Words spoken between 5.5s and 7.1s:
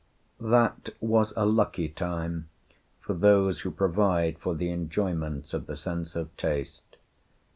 of the sense of taste.